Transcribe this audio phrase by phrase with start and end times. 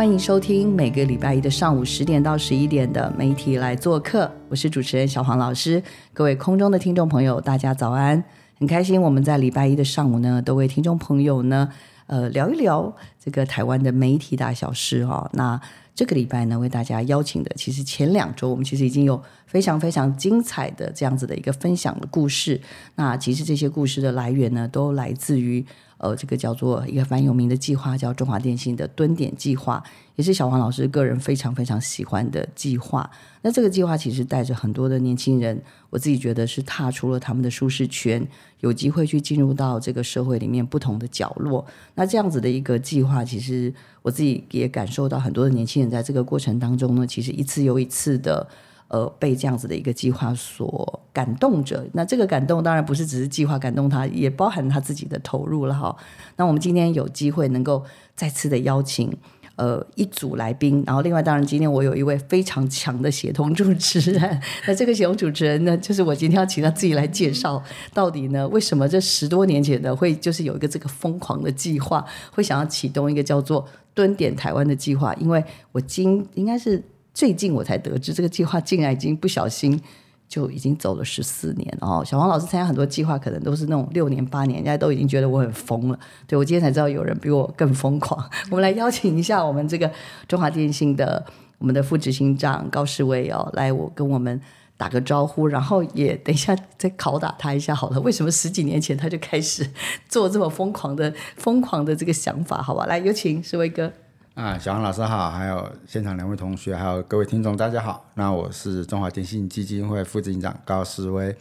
[0.00, 5.82] 欢迎收听每个礼拜一的上午十点到十一点的媒体来做客，我是主持人小黄老师。
[6.14, 8.24] 各位空中的听众朋友，大家早安！
[8.58, 11.68] 很开心我们在礼拜一的上午呢，都为听众朋友呢，
[12.06, 12.90] 呃，聊一聊
[13.22, 15.28] 这个台湾的媒体大小事哈。
[15.34, 15.60] 那
[15.94, 22.58] 这个礼拜呢，为大家邀请的，其实前两周我们其实已经有非常非常精彩的这样子的一个分享的故事。
[22.94, 25.62] 那其实这些故事的来源呢，都来自于。
[26.02, 29.82] 呃，这个叫做一个蛮有名的计划，叫中华电信的蹲点计划，
[30.16, 33.10] 也是小黄老师个人非常非常喜欢的计划。
[33.42, 38.26] 那这个计划其实带着很多的年轻人，我自己觉得是踏出了他们的舒适圈，
[38.60, 41.66] 有机会去进入到这个社会里面不同的角落。
[41.94, 43.70] 那这样子的一个计划，其实
[44.00, 48.48] 我自己也感受到很多的年轻人在这个过程当中呢，其实一次又一次的。
[48.90, 55.96] 呃，被这样子的一个计划所感动着，那这个感动当然不是只是计划感动他，也包含他自己的投入了哈。
[56.34, 57.84] 那我们今天有机会能够
[58.16, 59.16] 再次的邀请
[59.54, 67.62] 呃一组来宾，然后另外当然今天我有一位非常强的协同主持人， 那这个协同主持人呢，就是我今天要请他自己来介绍，
[67.94, 76.82] 到底呢为什么这十多年前的会就是有一个这个疯狂的计划，会想要启动一个叫做蹲点台湾的计划，因为我今应该是。
[77.12, 79.80] 最近我才得知，这个计划竟然已经不小心
[80.28, 82.02] 就已经走了十四年哦。
[82.06, 85.98] 小黄老师参加很多计划，可能都是那种六年八年，人家都已经觉得我很疯了。
[86.26, 88.24] 对我今天才知道有人比我更疯狂。
[88.50, 89.90] 我们来邀请一下我们这个
[90.28, 91.24] 中华电信的
[91.58, 94.40] 我们的副执行长高世威哦，来我跟我们
[94.76, 98.00] 打个招呼，然后也等一下再拷打他一下好了。
[98.00, 99.68] 为什么十几年前他就开始
[100.08, 102.62] 做这么疯狂的疯狂的这个想法？
[102.62, 103.92] 好吧，来有请世威哥。
[104.40, 108.06] 啊，小王老师好，还有现场两位同学，还有各位听众，大家好。
[108.14, 111.36] 那我是中华电信基金会副执行长高思威。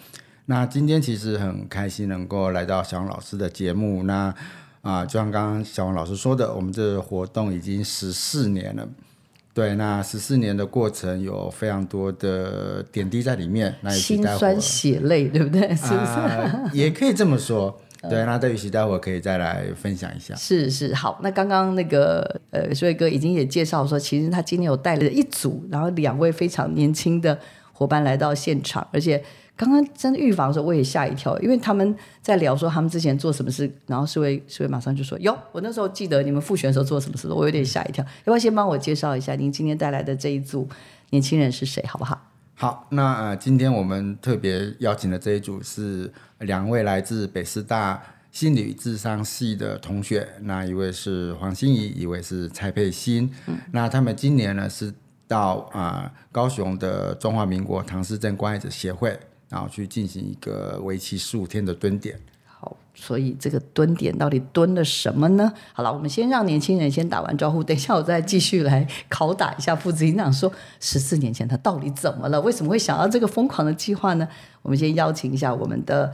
[0.48, 4.04] 那今天其实很开心能够来到小王老师的节目。
[4.04, 4.36] 那
[4.82, 8.86] 啊，就像刚刚小王老师说的，我们这个活动已经十四年了。
[9.54, 15.74] 对，那十四年的过程有非常多的点滴在里面，那也心酸血泪，对不对？
[15.74, 16.78] 是不是？
[16.78, 17.80] 也可以这么说。
[18.08, 20.34] 对，那对于其待会可以再来分享一下。
[20.36, 27.38] 是是，好，那刚刚那个呃，水哥已经也介绍说，其实他今天有带了一组，然后两位非常年轻的
[27.74, 29.22] 伙伴来到现场，而且
[29.58, 38.02] 刚刚真的预防的时候，我也吓一跳，因为他们在聊说他们之前做什么事，然后世卫世卫马上就说：“哟，我那时候记得你们复选的时候做什么事我有点吓一跳。
[38.06, 40.66] 要不要先帮我介绍一下您今天带来的这一组
[41.10, 42.29] 年轻人是谁，好不好？
[42.62, 48.04] 好，那呃，今天我们特别邀请的这一组是两位来自北师大
[48.34, 53.34] 心理智商系的同学，那一位是黄心怡，一位是蔡佩欣。
[53.72, 54.94] 那他们今年呢是
[55.26, 62.20] 到啊高雄的中华民国唐氏症关爱者协会，然后去进行一个为期十五天的蹲点。
[63.02, 65.52] 所以这个蹲点到底蹲了什么呢？
[65.72, 70.52] 好了，我们先让年轻人先打完招呼，等一下我再继续来拷打一下副执行长，说
[70.82, 72.42] 十四年前他到底怎么了？
[72.42, 74.28] 为什么会想到这个疯狂的计划呢？
[74.62, 76.12] 我们先邀请一下我们的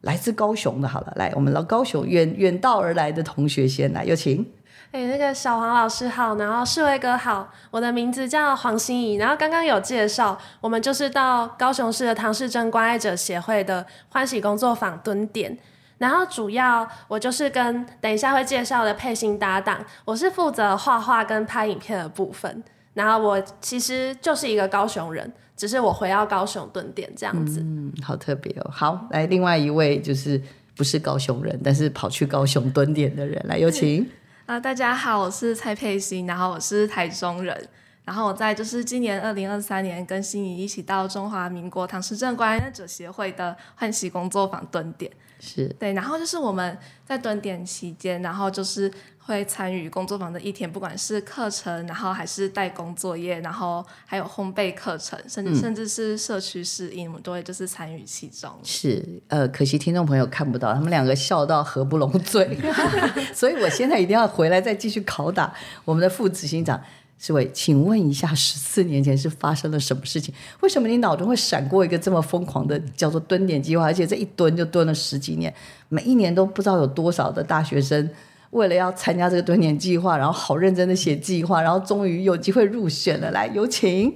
[0.00, 4.46] 来自高雄的，好了，来我们老高雄远远道而来的同学先来，有请。
[4.92, 15.58] 哎，那个小黄老师好，然后世威哥好，我的名字叫黄心怡，然后刚刚有介绍，我们就是到高雄市的唐氏症关爱者协会的欢喜工作坊蹲点。
[15.98, 22.62] 然后主要我就是跟等一下会介绍的配型搭档，我是负责画画跟拍影片的部分。
[22.94, 27.60] 然后我其实就是一个高雄人，只是我回到高雄蹲点这样子。
[27.60, 28.70] 嗯，好特别哦。
[28.70, 30.40] 好，来另外一位就是
[30.74, 34.08] 不是高雄人，但是跑去高雄蹲点的人，来有请。
[34.46, 37.68] 啊，大家好，我是蔡佩欣，然后我是台中人。
[38.04, 45.10] 然后我在就是今年二零二三年跟心仪一起到中华民国唐氏症关爱者协会的欢喜工作坊蹲点。
[45.38, 58.50] 是对，然后就是我们在蹲点期间，然后就是会参与工作坊的一天，不管是课程，然后还是代工作业，然后还有烘焙课程，甚至甚至是社区适应，我们都会就是参与其中。
[58.62, 62.58] 是，呃，可惜听众朋友看不到，他们两个笑到合不拢嘴，
[63.34, 65.52] 所以我现在一定要回来再继续拷打
[65.84, 66.82] 我们的副执行长。
[67.18, 70.34] 世伟，请问一下，十四年前是发生了什么事情？
[70.60, 73.84] 为什么你脑中会闪过一个这么疯狂的叫做蹲点计划？
[73.84, 75.52] 而且这一蹲就蹲了十几年，
[75.88, 78.10] 每一年都不知道有多少的大学生
[78.50, 83.30] 为了要参加这个蹲点计划，然后好认真的写计划，然后终于有机会入选了。
[83.30, 84.14] 来，有请。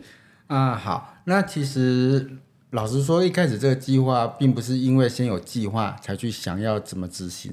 [0.48, 2.30] 啊，好，那其实
[2.72, 7.50] 老实说，一开始这个计划并不是因为先有计划才去想要怎么执行，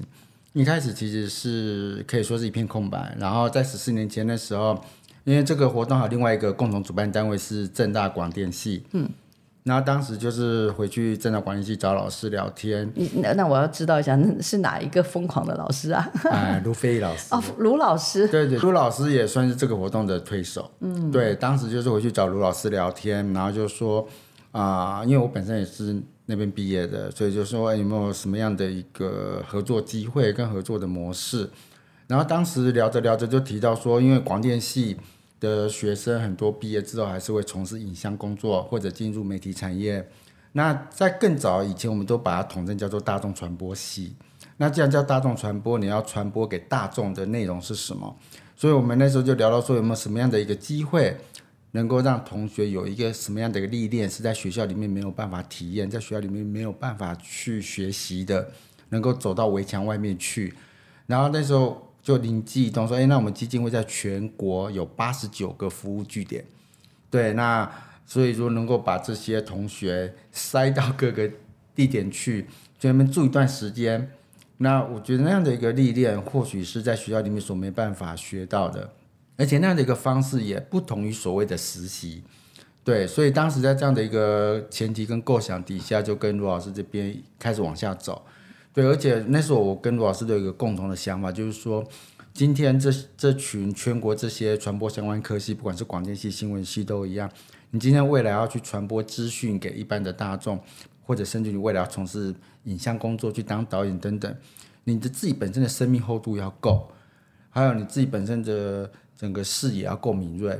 [0.52, 3.16] 一开始其实是可以说是一片空白。
[3.18, 4.78] 然后在十四年前的时候。
[5.28, 9.06] 因为这个活动还有另外一个共同主办单位是正大广电系，嗯，
[9.62, 12.90] 然后当时就是回去正大广电系找老师聊天。
[13.16, 16.10] 那那我要知道一下，那是哪一个疯狂的老师啊？
[16.30, 17.26] 哎，卢飞老师。
[17.34, 18.26] 哦，卢老师。
[18.28, 20.70] 对对，卢老师也算是这个活动的推手。
[20.80, 24.08] 嗯，对，当时就是回去找卢老师聊天，然后就说
[24.52, 25.94] 啊，因为我本身也是
[26.24, 31.50] 那边毕业的，所以就说有没有什么样的一个合作机会跟合作的模式？
[32.06, 34.96] 然后当时聊着聊着就提到说，因为广电系。
[35.40, 40.08] 的学生很多毕业之后还是会从事影像工作或者进入媒体产业。
[40.52, 44.16] 那在更早以前，我们都把它统称叫做大众传播系。
[44.56, 48.16] 那既然叫大众传播，你要传播给大众的内容是什么？
[48.56, 51.16] 所以我们那时候就聊到说，有没有什么样的一个机会，
[51.72, 58.50] 能够让同学有一个什么样的一个历练，是在学校里面没有办法体验，在学校里面没有办法去学习的，
[58.88, 60.54] 能够走到围墙外面去。
[61.06, 61.87] 然后那时候。
[62.08, 66.42] 就灵机一动说：“哎，那我们基金会在全国有八十九个服务据点，
[67.10, 67.70] 对，那
[68.06, 71.30] 所以说能够把这些同学塞到各个
[71.74, 72.46] 地点去，
[72.78, 74.10] 在那边住一段时间。
[74.56, 78.90] 那我觉得那样的一个历练，或许是在学校里面所没办法学到的，
[79.36, 82.22] 而且那样的一个方式也不同于所谓的实习。
[82.82, 88.24] 对，所以当时在这样的一个前提跟构想底下，就跟罗老师这边开始往下走。”
[88.78, 91.84] 对，而且那时候我跟卢老师都有一个共同的想法，就是说，
[92.32, 97.28] 今天这这群全国这些传播相关科系，不管是广电系、新闻系都一样，
[97.72, 100.60] 你今天未来要去传播资讯给一般的大众，
[101.02, 102.32] 或者甚至你未来要从事
[102.66, 104.32] 影像工作，去当导演等等，
[104.84, 106.88] 你的自己本身的生命厚度要够，
[107.50, 110.56] 还有你自己本身的整个视野要够敏锐，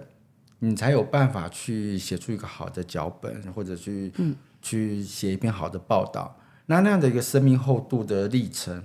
[0.59, 4.13] 你才有办法去写出一个好的脚本，或者去
[4.61, 6.37] 去写一篇好的报道。
[6.71, 8.85] 那那样的一个生命厚度的历程，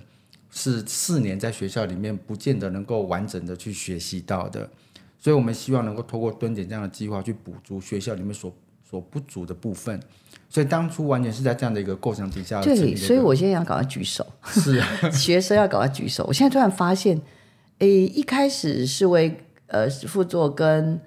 [0.50, 4.70] 是四年在学校里面不见得能够完整的去学习到的，
[5.18, 8.50] 所以我们希望能够透过蹲点这样的计划去补足学校里面所
[8.88, 10.00] 所不足的部分，
[10.48, 12.62] 所以当初完全是在这样的一个构想底下。
[12.62, 16.24] 对，所以我现在要赶快举手，是啊， 学生要赶快举手。
[16.26, 17.20] 我现在突然发现，
[17.80, 20.98] 诶，一开始是为呃副座跟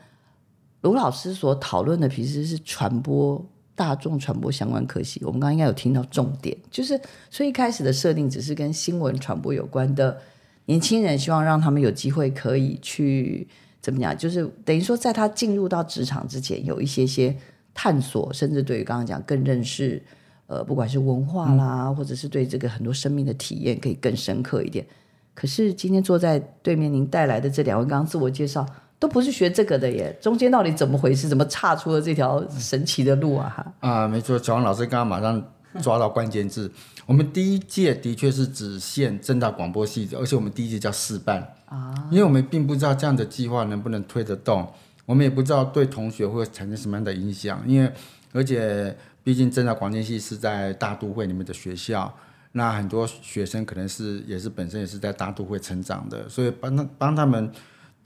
[0.82, 3.44] 卢老师所讨论的，其实是传播。
[3.78, 10.20] 大众传播相关科系，我们刚刚应该有听到重点，就是所以一开始的设定只是跟新闻传播有关的
[10.66, 13.48] 年轻人，希望让他们有机会可以去
[13.80, 17.38] 怎么讲，就是等于说在他进入到职场之前，有一些些
[17.76, 20.02] 探索，甚至对于刚刚讲更认识，
[20.48, 24.84] 呃，不管是文化啦，或者是对这个很多生命的体验可以更深刻一点。
[25.36, 28.66] 可是今天坐在对面您带来的这两位，刚刚自我介绍。
[29.00, 31.28] 都不是学这个的耶，中间到底怎么回事？
[31.28, 33.48] 怎么岔出了这条神奇的路啊？
[33.56, 35.42] 哈啊，没错，小王老师刚刚马上
[35.84, 36.72] 抓到关键字。
[37.06, 44.68] 我们第一届的确是只限正大广播系，而且我们第一届叫试办啊，因为我们并不知道这样的计划能不能推得动，
[45.06, 47.62] 我们也不知道对同学会产生什么样的影响。
[47.68, 47.92] 因为
[48.34, 52.12] 而且毕竟正大广电系是在大都会里面的学校，
[52.54, 57.52] 那很多学生可能是也是本身也是在大都会成长的，所以帮他帮他们。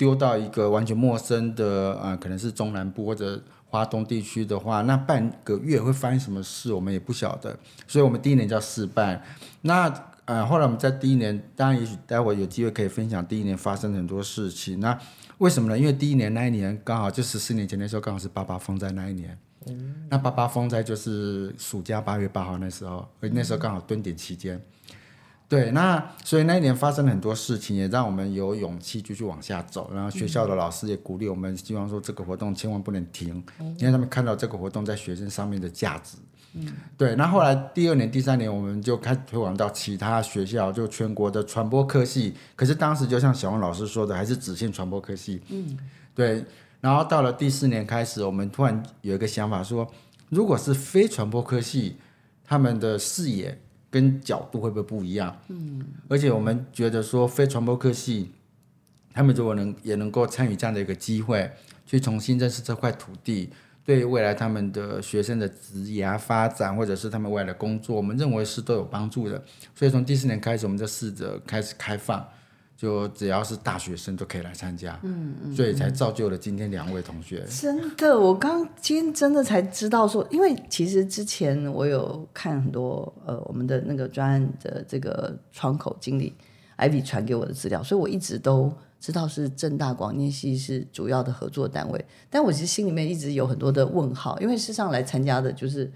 [0.01, 7.55] 丢到一个完全陌生的，呃，可能是中南部或者华东地区的话，那半个月会发生什么事，我们也不晓得。
[7.87, 9.21] 所以，我们第一年叫试办。
[9.61, 9.93] 那，
[10.25, 14.79] 呃，后来我们在第一年，当然也许待会有机会可以分享第一年发生很多事情。
[14.79, 14.97] 那
[15.37, 15.77] 为什么呢？
[15.77, 19.37] 因为第一年那一年刚好就十四年前那时候，刚好是八八风灾那一年。
[19.67, 24.59] 嗯那八八风灾就是暑假八月八号那时候，那时候刚好蹲点期间。
[25.51, 29.91] 对，那所以那一年发生了很多事情，也让我们有勇气继续往下走。
[29.93, 33.43] 然后学校的老师也鼓励我们，希望说这个活动千万不能停，
[33.77, 36.15] 因为他们看到这个活动在学生上面的价值。
[36.53, 37.17] 嗯，对。
[37.17, 42.33] 那后来第二年、第三年，我们就开始推广到其他学校，就全国的传播科系。
[42.55, 45.41] 可是当时就像小王老师说的，还是只限传播科系。
[45.49, 45.77] 嗯，
[46.15, 46.45] 对。
[46.79, 49.85] 然后到了第四年开始，我们突然有一个想法说，
[50.29, 51.97] 如果是非传播科系，
[52.45, 53.59] 他们的视野。
[53.91, 55.37] 跟角度会不会不一样？
[55.49, 58.31] 嗯，而且我们觉得说非传播科系，
[59.13, 61.51] 他们如果能也能够参与这样的一个机会，
[61.85, 63.49] 去重新认识这块土地，
[63.83, 69.43] 对未来他们的学生的职业发展，或者是他们未来的工作，我们认为是都有帮助的。
[69.75, 72.25] 所以从第四年开始，我们就试着开始开放，
[72.81, 77.45] 就只要是大学生都可以来参加，嗯嗯，所以才造就了今天两位同学。
[77.47, 86.33] 真的，我刚今天真的才知道说，因为其实之前我有看很多呃我们的那个专案的这个窗口经理
[86.75, 95.93] 艾比传给我的资料，所以我一直都知道是正大广电系是主要的合作单位，但我其实心里面一直有很多的问号，因为事实上来参加的就是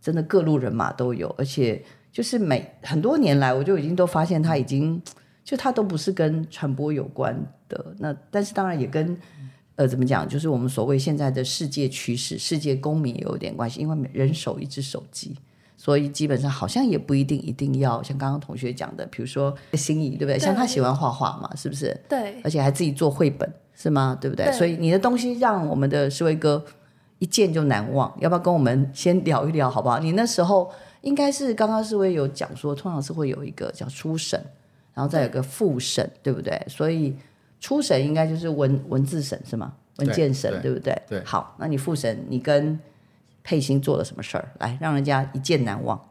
[0.00, 5.02] 真的各路人马都有，而且就是每很多年来我就已经都发现他已经。
[5.48, 7.34] 就它都不是跟传播有关
[7.70, 9.16] 的，那但是当然也跟
[9.76, 15.34] 呃怎么讲，就是我们所谓现在的世界趋势、世界公民也有点关系，因为人手一只手机，
[15.74, 20.38] 所以基本上好像也不一定一定要像刚刚同学讲的，比如说心仪对不对？
[20.38, 21.98] 像他喜欢画画嘛，是不是？
[22.06, 24.18] 对，而且还自己做绘本是吗？
[24.20, 24.52] 对不对？
[24.52, 26.62] 所以你的东西让我们的思维哥
[27.20, 29.98] 一见就难忘，要不要跟我们先聊一聊好不好？
[29.98, 34.44] 你那时候应该是刚刚思维有讲说，通常是会有一个叫初审。
[34.98, 36.60] 然后再有个复审，对不对？
[36.66, 37.16] 所以
[37.60, 39.72] 初审应该就是文文字审是吗？
[39.98, 41.00] 文件审对不对？
[41.08, 41.22] 对。
[41.24, 42.76] 好，那你复审，你跟
[43.44, 44.48] 佩欣做了什么事儿？
[44.58, 46.04] 来，让人家一见难忘。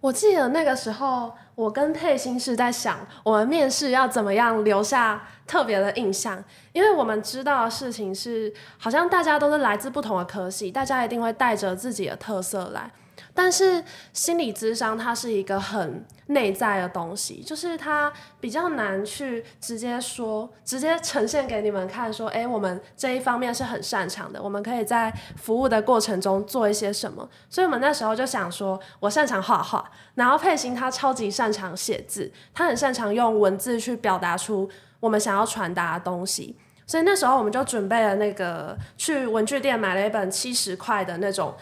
[0.00, 12.90] 我记得那个时候，我跟佩欣是在想，我们面试要怎么样留下特别的印象，因为我们知道的事情是，好像大家都是来自不同的科系，大家一定会带着自己的特色来。
[13.34, 27.26] 但是心理智商它是一个很内在的东西，就是它比较难去直接说、直接呈现给你们看，说，哎，我们这一方面是很擅长的，我们可以在服务的过程中做一些什么。
[27.48, 34.68] 所以我们那时候就想说，我擅长画画，然后佩欣他超级擅长写字，他很擅长用文字去表达出
[35.00, 36.56] 我们想要传达的东西。
[36.86, 41.54] 所以那时候我们就准备了那个去文具店买了一本七十块的那种。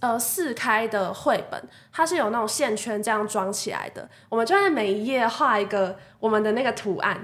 [0.00, 4.06] 呃，四开的绘本，它是有那种线圈这样装起来的。
[4.28, 7.18] 我们就在每一页画一个我们的那个图案，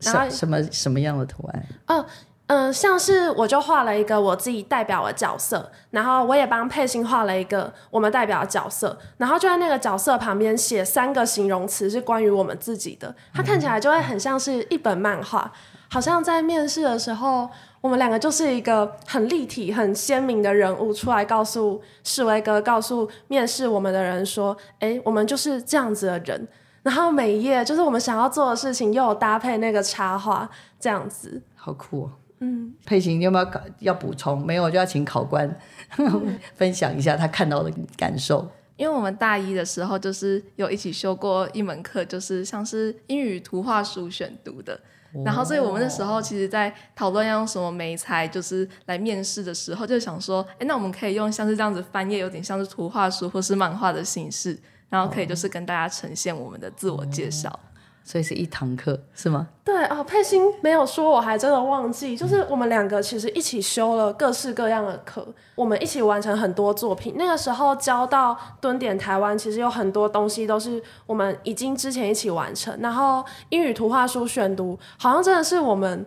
[0.00, 1.66] 然后什么什么样的图案？
[1.86, 2.04] 嗯
[2.48, 15.50] 嗯，像是我就画了一个我自己代表的角色，然后我也帮佩欣画了一个我们代表的角色，然后就在那个角色旁边写三个形容词是关于我们自己的，它看起来就会很像是一本漫画，
[15.88, 17.48] 好像在面试的时候。
[17.82, 26.48] 我们两个就是一个很立体、很鲜明的人物，出来告诉世威哥、告诉面试我们的人说：“哎，我们就是这样子的人。”
[26.84, 30.48] 然后每一页就是我们想要做的事情，又有搭配那个插画，
[30.80, 32.12] 这样子好酷哦。
[32.38, 33.48] 嗯，佩琴，你有没有
[33.80, 34.44] 要补充？
[34.46, 35.52] 没有，就要请考官
[36.54, 38.48] 分享一下他看到的感受。
[38.76, 44.80] 因为我们大一的时候就是有一起修过一门课，就是像是英语图画书选读的。
[45.24, 57.60] 然后，所以我们那时候其实，在讨论要用什么媒材，就是来面试的时候，就想说，哎，那我们可以用像是这样子翻页，有点像是图画书或是漫画的形式，然后可以就是跟大家呈现我们的自我介绍。
[58.04, 59.48] 所以是一堂课是吗？
[59.64, 67.14] 对哦，佩欣没有说，我还真的忘记，就是我们两个其实一起修了各式各样的课，我们一起完成很多作品。
[67.16, 72.76] 那个时候教到蹲点台湾，其实有很多东西都是我们已经之前一起完成。
[72.80, 76.04] 然后英语图画书选读，好像真的是我们。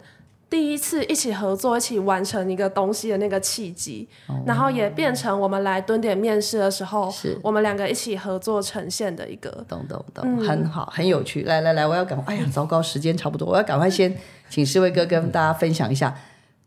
[0.50, 4.08] 第一次一起合作、一起完成一个东西的那个契机，
[4.46, 9.50] 然后也变成我们来蹲点面试的时候，是我们两个一起合作呈现的一个。
[9.68, 11.44] 懂懂懂，很好，很有趣。
[11.44, 14.16] 来来来，我要赶快，哎呀，糟糕，时间差不多，我要赶快先
[14.50, 16.16] 请世威哥跟大家分享一下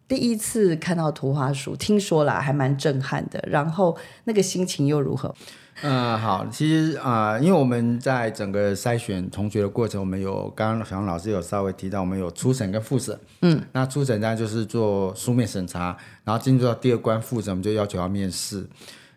[0.09, 5.35] 第一次看到图画书，听说了还蛮震撼的，然后那个心情又如何？
[5.83, 13.17] 嗯，好，其实啊，因为我们在整个筛选同学的过程，我们有刚刚小杨老师有稍微提到，我们有初审跟复审。
[13.43, 18.67] 嗯，那初审当然就是做书面审查，然后进入到第二关复审，我们就要求要面试。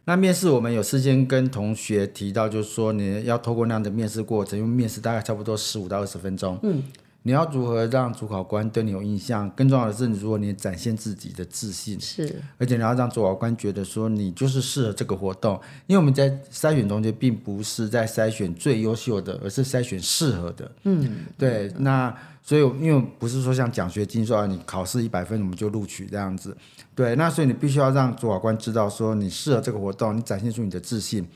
[0.06, 6.60] 那面试我们有事先跟同学提到，就是说你要透过那样的面试过程，因为面试大概差不多十五到二十分钟。
[6.64, 6.84] 嗯。
[7.24, 9.48] 你要如何让主考官对你有印象？
[9.52, 15.54] 更重要的是，你如果你展现自己的自信，是，而且你要让主考官觉得说你就是适合这个活动。
[15.86, 20.72] 因为我们在筛选中间，并不是在筛选最优秀的，而是筛选适合的。
[20.84, 21.72] 嗯，对。
[21.78, 22.12] 那
[22.42, 26.58] 所以，因为不是说像奖学金说啊，你考试一百分我们就录取这样子。
[26.96, 31.28] 对，那所以你必须要让主考官知道说你适合这个活动，你展现出你的自信。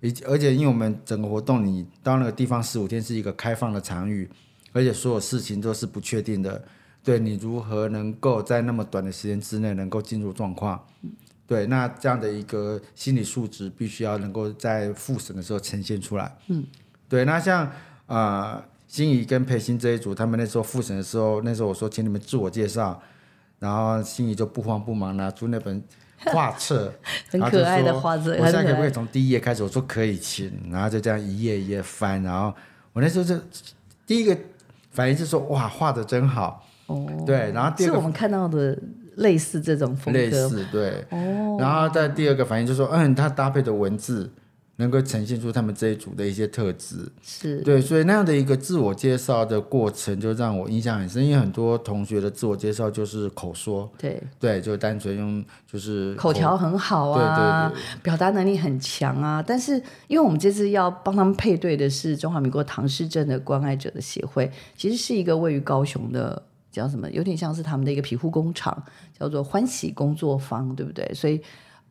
[0.00, 4.30] 而而且，因为我们整个活动，你到那个地方十五天是一个开放的场域。
[4.74, 6.62] 而且所有事情都是不确定的，
[7.04, 10.84] 对你如何能够在那么短的时间之内能够进入状况？
[11.46, 16.36] 对，那这样的一个心理素质必须要能够在复审的时候呈现出来。
[16.48, 16.66] 嗯，
[17.08, 17.70] 对，那像
[18.06, 23.00] 啊，心仪跟培新这一组，他们那时候复审的时候，那时候我说请你们自我介绍，
[23.60, 25.80] 然后心仪就不慌不忙拿出那本
[26.16, 26.92] 画册，
[27.30, 29.62] 很可爱的画册，我现在可不可以从第一页开始？
[29.62, 32.52] 我说可以，请，然后就这样一页一页翻，然后
[32.92, 33.38] 我那时候就
[34.04, 34.36] 第一个。
[34.94, 38.78] 反应是说哇画的真好，哦，对，然后第二个是我们看到的
[39.16, 40.18] 类似这种风格。
[40.18, 44.32] 类格，似对，哦，然后在第二个反应就是说，嗯，它搭配的文字
[44.76, 51.24] 能够呈现出他们这一组的一些特质，是对，所以那样的一个自我介绍的过程，就让我印象很深。
[51.24, 59.40] 因为很多同学的自我介绍就是口说，对，对，就单纯用就是口条很好啊，对对表达能力很强啊。
[59.40, 59.76] 但是，
[60.08, 68.82] 因为我们这次要帮他们配对的是中华民国唐氏症的关爱者的协会，其实是一个位于高雄的叫什么，有点像是他们的一个皮肤工厂，
[69.16, 71.08] 叫做欢喜工作坊，对不对？
[71.14, 71.40] 所以，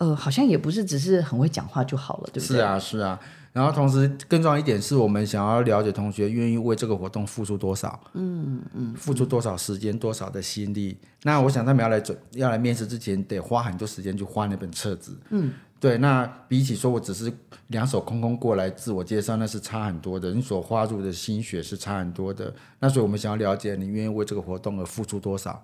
[0.03, 2.57] 呃，好像也不是只是很会讲话就好了，对不对？
[2.57, 3.17] 是啊，是啊。
[3.53, 10.97] 然后同时更重要一点是我们想要了解同学愿意为这个活动付出多少，嗯嗯，付出多少时间、多少的心力。
[11.21, 15.99] 那我想他们要来准要来面试之前，得花很多时间去画那本册子，嗯，对。
[15.99, 17.31] 那比起说我只是
[17.67, 20.31] 两手空空过来自我介绍，那是差很多的。
[20.31, 22.51] 你所花入的心血是差很多的。
[22.79, 25.63] 那所以我们想要了解你愿意为这个活动而付出多少。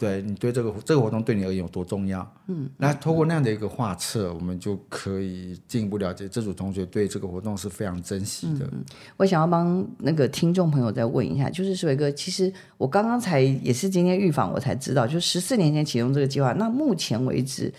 [0.00, 2.26] 对你对这个这个活动对你而言有多重要？
[2.46, 8.66] 嗯，那通过那样的一个画册，我们就可以进一步了解这组同学对这个活动是非常珍惜的。
[8.72, 8.82] 嗯
[9.18, 17.70] 我想要帮那个听众朋友再问一下，就是水哥，其实我刚刚才也是今天预访我才知道，就十四年前启动这个计划，那目前为止，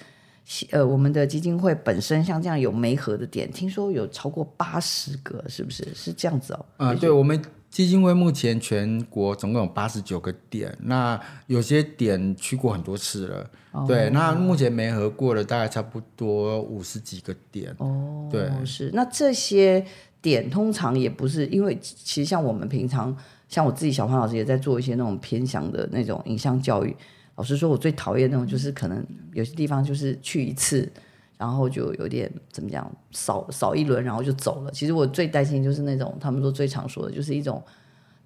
[0.69, 5.87] 呃，我们的基金会本身像这样有媒合的点，听说有超过八十个，是不是？
[5.95, 6.65] 是这样子哦？
[6.77, 13.49] 嗯，对，我们基金会目前全国总共有八十九个点，那有些点去过很多次了。
[13.87, 17.73] 对，那目前没合过的，大概差不多五十几个点。
[17.77, 18.91] 哦，对，是。
[18.93, 19.83] 那这些
[20.21, 23.15] 点通常也不是，因为其实像我们平常，
[23.47, 26.93] 像我自己小潘老师也在做一些那种偏向的那种影像教育。
[27.37, 29.01] 老实说，我最讨厌那种就是可能
[29.31, 30.91] 有些地方就是去一次，
[31.41, 34.69] 然后就有点怎么讲，扫扫一轮，然后就走了。
[34.71, 37.59] 其实我最担心就是那种他们说最常说的，就是一种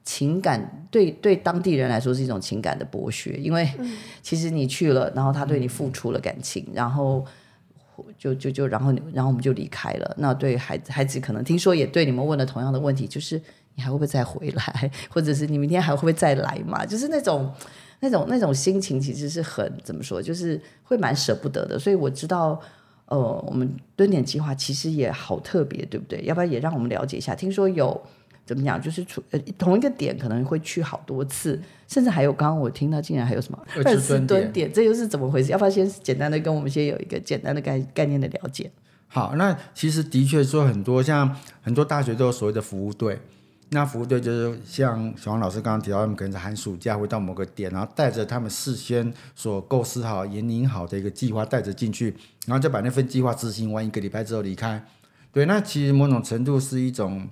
[0.03, 3.69] 情感对对当地人来说是一种情感的剥削，因为
[4.21, 7.25] 其实你去了，然后他对你付出了感情，然后。
[8.17, 10.15] 就就就然后然后我们就离开了。
[10.17, 13.41] 那对孩子孩子可能听说也对你们问了同样的问题，就是
[13.75, 16.85] 你还会不会再回来， 或者是你明天还会不会再来嘛？
[16.85, 17.49] 就是那种
[18.01, 21.79] 那种那种心情其实是很怎么说，就是会蛮舍不得的。
[21.79, 22.59] 所以我知道，
[23.07, 26.21] 呃，我们蹲点计划其实也好特别，对不对？
[26.23, 27.35] 要不要也让我们了解一下？
[27.35, 28.01] 听说有。
[28.47, 28.79] 怎么讲？
[28.79, 35.51] 就是出呃同一个点可能会去好多次，甚至还有刚刚我听到竟然还有什么二次蹲点，这又是怎么回事？
[35.51, 38.69] 要不要先简单的跟我们先有一个简单的概概念的了解？
[39.07, 43.17] 好，那其实的确说很多，像很多大学都有所谓的服务队，
[43.69, 54.85] 那服务队就是像小王老师刚刚提到，他们可能在寒暑假会到某个点，然后带着他们事先所构思好、研拟好的一个计划带着进去，然后再把那份计划执行完一个礼拜之后离开。
[55.31, 57.27] 对，那其实某种程度是一种。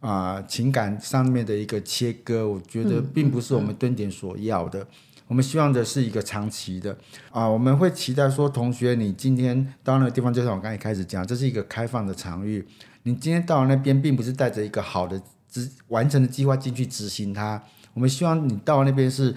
[0.00, 4.84] 啊，情感上面的一个切割，我觉得并不是我们蹲点所要的。
[5.28, 6.98] 我们希望的是一个长期的
[7.30, 12.66] 啊，我们会期待说，同学，你今天到那个地方，就像我刚才开始讲，这是一个开放的场域。
[13.04, 15.22] 你今天到了那边，并不是带着一个好的
[15.52, 17.62] 执完成的计划进去执行它。
[17.94, 19.32] 我们希望你到那边是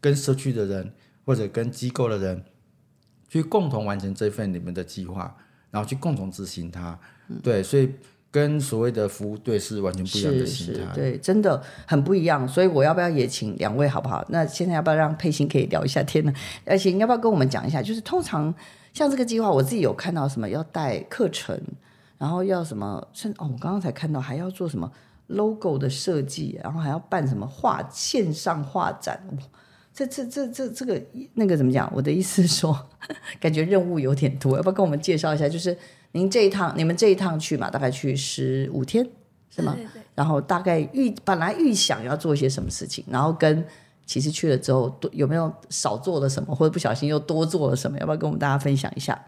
[0.00, 0.90] 跟社区的人
[1.26, 2.42] 或者跟机构的人
[3.28, 5.36] 去共同完成这份你们的计划，
[5.70, 6.98] 然后去共同执行它。
[7.42, 7.92] 对，所以。
[8.28, 12.46] 跟所谓的服务队是完全不一样的心态，对，真的很不一样。
[12.46, 14.22] 所以我要不要也请两位好不好？
[14.28, 16.30] 那现在要不要让佩欣可以聊一下天呢？
[16.66, 17.80] 而且你要不要跟我们讲一下？
[17.80, 18.54] 就是通常
[18.92, 21.58] 像这个计划，我自己有看到什么要带课程，
[22.18, 24.92] 然后要什么，甚哦，我刚刚才看到还要做什么
[25.28, 29.20] logo 的设计，然后还要办什么画线上画展。
[29.92, 31.02] 这这这这这个
[31.34, 31.90] 那个怎么讲？
[31.94, 32.88] 我的意思是说，
[33.40, 35.48] 感觉任务有点多，要不要跟我们介绍一下？
[35.48, 35.76] 就是。
[36.12, 39.06] 您这一趟，你们这一趟去嘛，大概去十五天，
[39.54, 39.74] 是吗？
[39.76, 40.02] 对对。
[40.14, 43.62] 然后大概预本来预想要做一些什么事情，然后跟
[44.06, 47.98] 其实去了之后，多有没有少做了什么，或者不小心又多做了什么？
[47.98, 49.20] 要不要跟我们大家分享一下？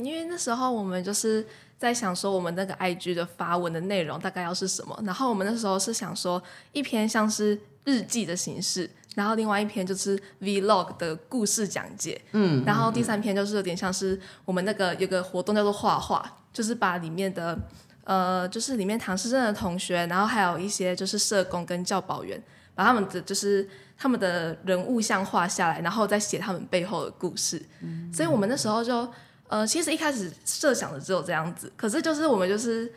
[0.00, 1.46] 嗯，因为那时候我们就是
[1.78, 4.98] 在想说，我们那个 IG 的发文的内容大概要是什么。
[5.04, 12.20] 然后我们那时候是想说，一篇像是日记的形式，然后另外一篇就是 Vlog 的故事讲解。
[12.32, 12.62] 嗯。
[12.66, 17.58] 然后第三篇就是有点像是我们那个有个活动叫做画画，就是把里面的
[18.04, 22.42] 呃，就是里面唐诗镇的同学，然后还有一些就是社工跟教保员，
[22.74, 27.62] 把他们的就是他们的人物像画下来，然后再写他们背后的故事。
[27.80, 28.12] 嗯。
[28.12, 29.08] 所以我们那时候就
[29.50, 32.90] 呃，其实一开始设想的只有这样子，可是就是我们就是。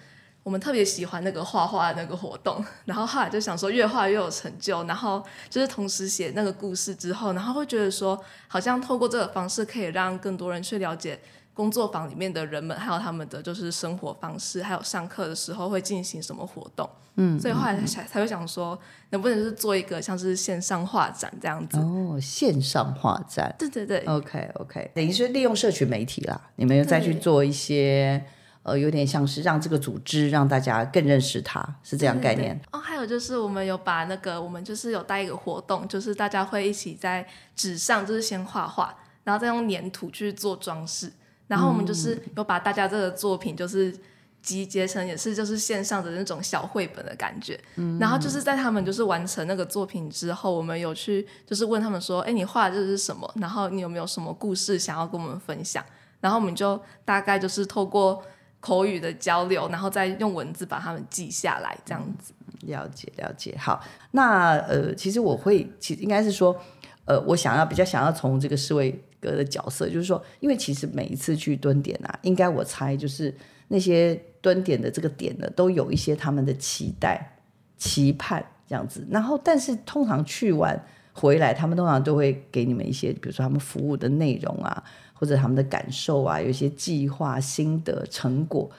[0.44, 11.18] 我们特别喜欢那个画画那个活动，然后后来就想说越画越有成就，然后就是同时写那个故事之后，然后会觉得说好像透过这个方式可以让更多人去了解
[11.54, 16.89] 工作坊里面的人们，还有他们的就是生活方式，还有上课的时候会进行什么活动。
[17.16, 18.78] 嗯，所以后来才才会想说，
[19.12, 21.78] 能不能是做一个像是线上画展这样子。
[21.78, 23.56] 哦，线上画展。
[23.60, 24.00] 对对对。
[24.06, 28.24] OK OK，等于是利用社群媒体啦，你们又再去做一些。
[28.63, 32.80] 呃，有点像是让这个组织让大家更认识它，是这样概念哦。
[32.80, 41.12] 还有就是我们有把那个，我们就是有带一个活动，就是大家会一起在纸上，就是先画画，然后再用粘土去做装饰。
[41.47, 43.95] 然后我们就是有把大家这个作品就是
[44.41, 47.60] 集结成，也是就是线上的那种小绘本的感觉。
[47.75, 47.97] 嗯。
[47.99, 53.32] 然后就是在他们就是完成那个作品之后，我们有去就是问他们说：“哎，你画的这是什么？
[53.36, 55.84] 然后你有没有什么故事想要跟我们分享？”
[56.21, 58.23] 然后我们就大概就是透过。
[58.63, 62.34] 口语的交流，然后再用文字把它们记下来，这样子。
[62.62, 63.84] 了解了解，好。
[64.12, 66.58] 那呃，其实我会，其实应该是说，
[67.03, 73.33] 呃，我想要比较想要从这个侍卫格的角色，就是说，因为其实每一次去蹲点啊，应该我猜就是
[73.69, 77.38] 那些蹲点的这个点呢，都有一些他们的期待、
[77.77, 79.07] 期盼这样子。
[79.09, 84.83] 然后，但是通常去完回来，他们通常都会给你们一些，比如说他们服务的内容啊。
[85.15, 88.69] 或者他们的感受啊，有一些计划、心得、成果，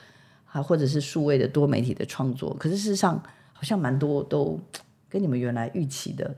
[0.51, 3.19] 啊，或者是数位的多媒体的创作，可是事实上
[3.51, 4.59] 好像蛮多都
[5.09, 6.35] 跟你们原来预期的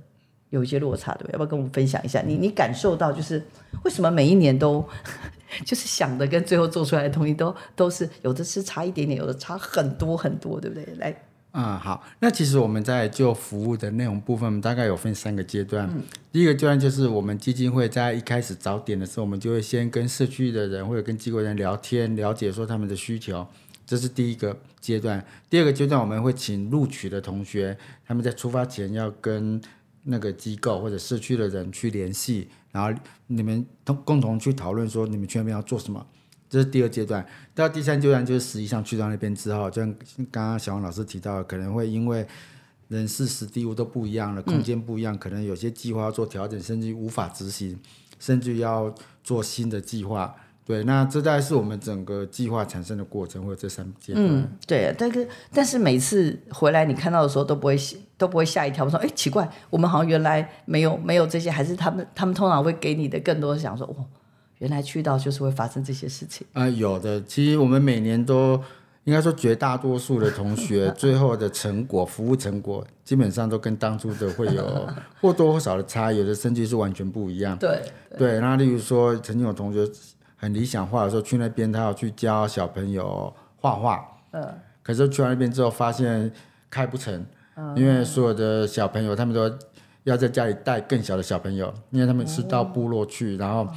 [0.50, 1.32] 有一些落差，对不对？
[1.34, 2.22] 要不要跟我们分享一下？
[2.22, 3.46] 你你感受到就是
[3.84, 4.84] 为什么每一年都
[5.66, 10.86] 就是想的跟最后做出来的东西都都是有的是差一点点，有的差很多很多，对不对？
[10.98, 11.16] 来。
[11.54, 12.04] 嗯，好。
[12.20, 15.90] 那其实我们在就服务的内容部分，大概有分三个阶段。
[16.32, 23.48] 第一个阶段就是我们基金会在一开始找点的时候，我们就会先跟社区的人或者跟机构人聊天，了解说他们的需求，
[23.88, 25.26] 这是第一个阶段。
[25.50, 29.60] 第二个阶段，我们会请录取的同学，他们在出发前要跟
[30.10, 36.06] 那个机构或者社区的人去联系，然后你们同共同去讨论说你们去那边要做什么。
[36.50, 39.94] 这是第二阶段，到第三阶段就是实际上去到那边之后，就像
[40.32, 42.26] 刚刚小王老师提到，可能会因为
[42.88, 47.78] 人事、实地物都不一样了，空间不一样，可能有些计划要做调整，甚至无法执行，
[48.18, 50.34] 甚至要做新的计划。
[50.68, 54.26] 对，那这大概是我们整个计划产生的过程，或者这三阶段。
[54.28, 57.78] 嗯，对，但是但是每次回来你看到的时候都不会
[58.18, 64.06] 都不会吓一跳，说哎奇怪，我们好像原来没有没有这些，还是他们他们通常会给你的更多想说哦。
[64.60, 67.22] 原来去到就是会发生这些事情啊，有的。
[67.26, 68.60] 其实我们每年都
[69.04, 74.90] 应该说绝大多数的同学 最后的成果、服务成果，基本上都跟当初的会有
[75.22, 77.56] 或多或少的差，有的甚至是完全不一样。
[77.60, 77.84] 对
[78.18, 79.88] 对，那例如说，曾经有同学
[80.38, 84.48] 很理想化的时候，去那边他要去教小朋友画画，嗯，
[84.82, 86.32] 可是去完那边之后发现
[86.70, 87.26] 开不成，
[87.76, 89.52] 因为所有的小朋友他们都
[90.04, 93.68] 要在家里带更小的小朋友，因为他们是到部落去，然后。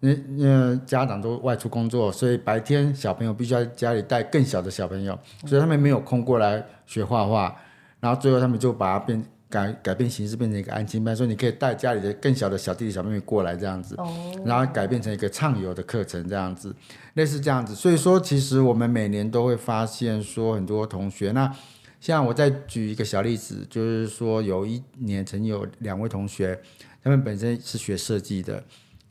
[0.00, 7.52] 因因为家长都外出工作，所以白天小朋友必须要家里带更小的小朋友，所以他们没有空过来学画画。
[7.98, 13.96] 然后最后他们就把它变改改变形式，变成一个安亲班，说你可以带家里的更小的小弟弟小妹妹过来这样子，
[14.44, 16.74] 然后改变成一个畅游的课程这样子，
[17.14, 17.74] 类似这样子。
[17.74, 21.54] 所以说，其实我们每年都会发现说很多同学，那
[22.00, 26.60] 像我再举一个小例子，就是说有一年曾经有两位同学，
[27.02, 28.62] 他们本身是学设计的。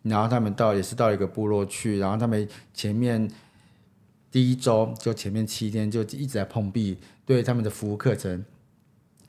[0.04, 3.30] 然后他们到也是到一个部落去，然后他们前面
[4.32, 8.46] 第一周就前面七天就一直在碰壁，对他们的服务课程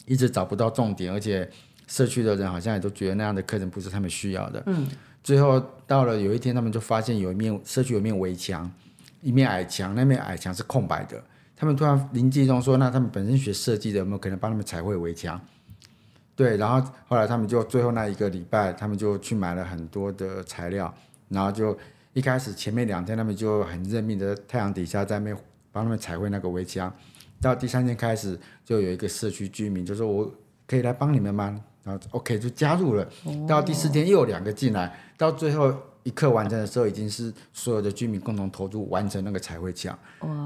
[0.09, 1.49] 一直找不到重点，而且
[1.87, 4.63] 社区的人好像也都觉得那样的课程不是他们需要的。
[4.67, 4.89] 嗯。
[5.23, 8.71] 最后到了有一天，他们就发现有一面社区有一面围墙，
[9.21, 11.23] 一面矮墙，那面矮墙是空白的。
[11.55, 15.39] 他们突然灵机一动说：“那他们本身学设计的有没有可能帮他们彩绘围墙？”
[16.35, 20.95] 对，然后后来他们就最后那一个礼拜，他们就去买了很多的材料，
[21.29, 21.77] 然后就
[22.13, 25.35] 一开始前面两天他们就很认命的太阳底下在那
[25.73, 26.91] 帮他们彩绘那个围墙，
[27.41, 30.33] 到第三天开始就有一个社区居民就说我
[30.67, 31.61] 可以来帮你们吗？
[31.85, 33.09] 然后 OK 就加入了，
[33.47, 35.73] 到第四天又有两个进来，到最后
[36.03, 39.99] 一刻完成的时候已经是所有的居民共同投入完成那个彩绘墙，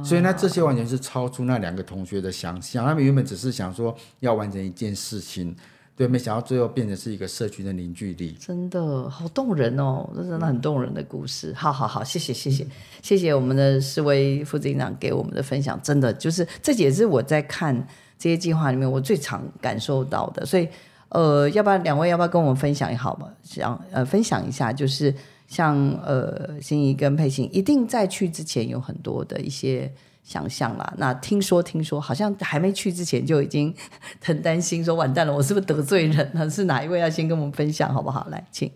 [0.04, 5.56] 所以呢这些完全是超出那两个同学的想象，他们原本只是想说要完成一件事情。
[5.94, 10.08] 对，没想到最后变成是一个社群的凝聚力，真的好动人哦！
[10.14, 11.52] 这真的很动人的故事。
[11.54, 12.66] 好好好，谢谢谢谢
[13.02, 17.76] 谢谢我们的四位副警长给我们的分享，真的就是这也是我在看
[18.18, 20.46] 这些计划里面我最常感受到的。
[20.46, 20.66] 所以，
[21.10, 23.28] 呃，要不然两位要不要跟我们分享一好吗？
[23.42, 25.14] 想呃分享一下，就是
[25.46, 29.92] 像呃心怡跟佩欣，一定在去之前有很多的一些。
[30.22, 33.74] 想象啦，那听说听说，好像还没去之前就已经
[34.24, 36.48] 很担心，说完蛋了，我是不是得罪人了？
[36.48, 38.26] 是哪一位要先跟我们分享，好不好？
[38.30, 38.70] 来，请。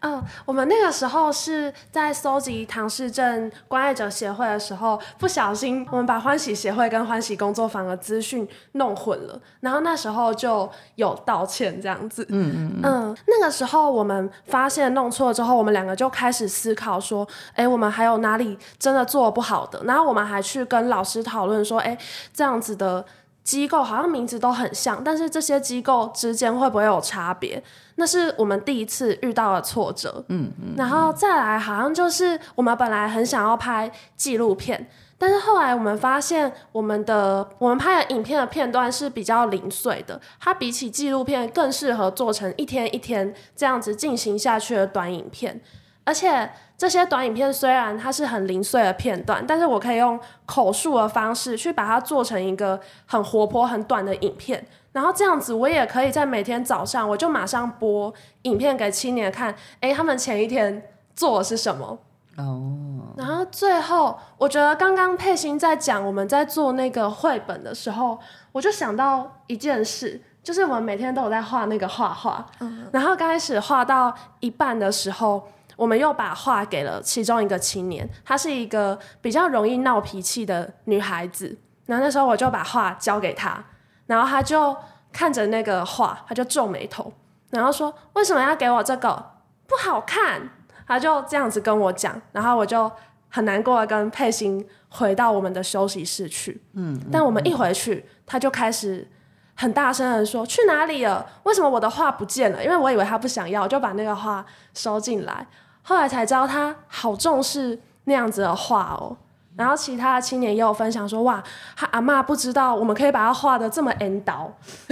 [0.00, 12.24] 嗯，我们那个时候是在搜集唐氏症关爱者协会的时候，不小心我们把欢喜协会跟欢喜工作坊的资讯弄混了，然后那时候就有道歉这样子。
[12.28, 13.16] 嗯嗯嗯。
[13.26, 19.82] 那个时候我们发现弄错之后，我们两个就开始思考说，哎，我们还有哪里真的做不好的？
[19.84, 21.96] 然后我们还去跟老师讨论说，哎，
[22.32, 23.04] 这样子的。
[23.46, 27.62] 机构好像名字都很像，但是这些机构之间会不会有差别？
[27.94, 30.24] 那是我们第一次遇到的挫折。
[30.28, 45.60] 嗯嗯，然后再来，好像就是我们本来很想要拍纪录片，但是后来我们发现，我们的我们拍的影片的片段是比较零碎的，它比起纪录片更适合做成一天一天这样子进行下去的短影片，
[46.02, 46.50] 而且。
[46.78, 54.62] 这些短影片虽然它是很零碎的片段，但是我可以用口述的方式去把它做成一个很活泼、很短的影片，
[54.92, 58.12] 然后这样子我也可以在每天早上我就马上播
[58.42, 61.98] 影片给青年看，哎，他们前一天做的是什么？
[62.36, 62.72] 哦。
[63.16, 68.18] 然后最后，我觉得刚刚佩欣在讲我们在做那个绘本的时候，
[68.52, 75.42] 我就想到一件事，就是我们每天都有在画那个画画，嗯，然后刚开始画到一半的时候。
[75.76, 81.56] 我们又把画给了其中一个青年，她是一个比较容易闹脾气的女孩子。
[81.84, 83.62] 然后那时候我就把画交给她，
[84.06, 84.76] 然后她就
[85.12, 87.12] 看着那个画，她就皱眉头，
[87.50, 89.32] 然后说：“为什么要给我这个？
[89.68, 90.50] 不好看。”
[90.88, 92.90] 她就这样子跟我讲，然后我就
[93.28, 96.62] 很难过的跟佩欣回到我们的休息室去。
[96.74, 99.08] 嗯，但我们一回去，她就开始
[99.54, 101.26] 很大声的说：“去哪里了？
[101.42, 105.46] 为什么我的画不见了？”因为我以为她不想要，我就把那个画收进来。
[105.88, 109.16] 后来才知道他好重视那样子的画哦，
[109.54, 111.40] 然后其他的青年也有分享说，哇，
[111.76, 114.52] 他阿妈不知道我们可以把它画的这么 N 刀，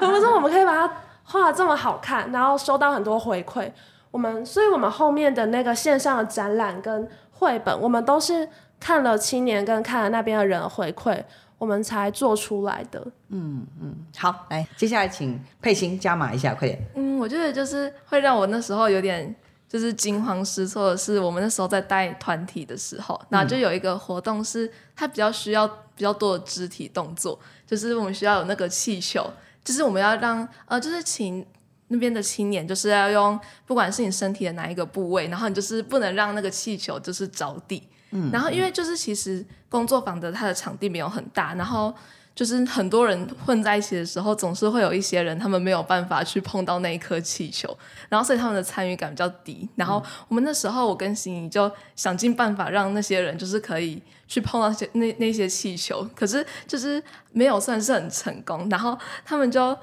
[0.00, 3.70] 我们说我们可以把它画的这么好看，然后收到很多回馈。
[4.10, 8.48] 我们，所以我们后面的那个线上的展览跟绘本，我们都是
[8.80, 11.22] 看了青年跟看了那边的人回馈，
[11.58, 13.06] 我们才做出来的。
[13.28, 16.78] 嗯嗯，好，来，接下来请佩欣加码一下，快点。
[16.94, 19.34] 嗯，我觉得就是会让我那时候有点。
[19.72, 29.26] 就是惊慌失措的是，我们那时候在带团体的时候，那就有一个活动是它比较需要比较多的肢体动作，就是我们需要有那个气球，
[29.64, 31.46] 就是我们要让呃，就是请
[31.88, 41.94] 那边的青年，就是要用不管是你身体的哪一个部位，然后你就是不能让那个气球就是着地，嗯，然后因为就是其实工作坊的它的场地没有很大，然后。
[42.34, 47.76] 就是很多人混在一起的时候，总是会有一些人，他们没有办法去碰到那一颗气球，
[48.08, 49.68] 然后所以他们的参与感比较低。
[49.76, 58.68] 然后我们那时候，我跟心怡就想尽办法让那些人就是可以去碰到些那那些气球，可是就是没有算是很成功。
[58.70, 59.76] 然后他们就。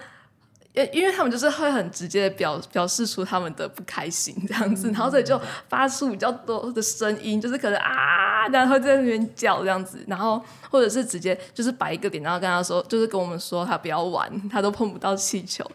[0.74, 15.66] 因因为他们就是会很直接的表表示出他们的不开心这样子，然后所以就发出比较多的声音，就是可能啊，然后在那边叫这样子，然后或者是直接就是摆一个点，然后跟他说，就是跟我们说他不要玩，他都碰不到气球。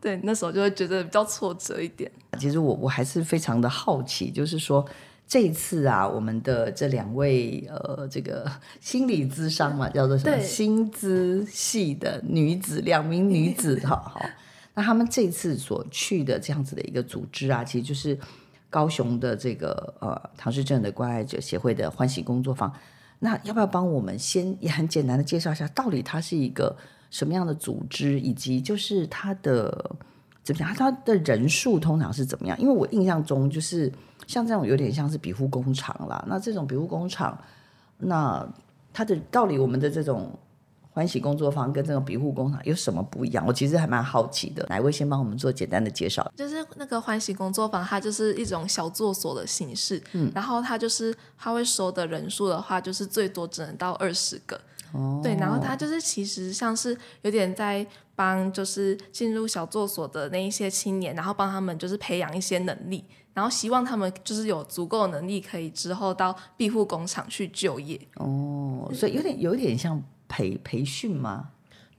[0.00, 2.10] 对，那时候就会觉得比较挫折一点。
[2.38, 4.84] 其实我我还是非常的好奇，就是说
[5.26, 10.38] 这一次啊，我们的这两位呃，这个 心理咨商嘛，叫做什么？
[10.40, 14.20] 心资系的女子，两名女子，哈好。
[14.74, 18.18] 那他们这次所去的这样子的一个组织啊，其实就是
[18.68, 22.72] 高雄的这个呃唐氏症的关爱者协会的欢喜工作坊。
[23.20, 26.76] 那要不要帮我们先也很简单的介绍一下，到底它是一个
[27.10, 29.96] 什么样的组织，以及就是它的
[30.42, 32.60] 怎么讲，它的人数通常是怎么样？
[32.60, 33.90] 因为我印象中就是
[34.26, 36.24] 像这种有点像是庇护工厂啦。
[36.28, 37.38] 那这种庇护工厂，
[37.98, 38.46] 那
[38.92, 40.30] 它的到底我们的这种。
[40.96, 43.44] 欢喜工作坊跟这种庇护工厂有什么不一样？
[43.44, 44.64] 我其实还蛮好奇的。
[44.68, 46.24] 哪位先帮我们做简单的介绍？
[46.36, 50.00] 就是那个欢喜工作坊，它就是一种小作所的形式。
[50.12, 54.60] 嗯，然后它就是它会收的人数的话，就是最多只能到二十个。
[54.94, 63.04] 哦，对，然后他就是其实像是有点在帮，就是进入小作所的那一些青年，然后帮他们就是培养一些能力，
[63.34, 68.00] 然后希望他们就是有足够能力，可以之后到庇护工厂去就业。
[68.14, 70.02] 哦，所以有点有点像。
[70.26, 71.50] 培培训吗？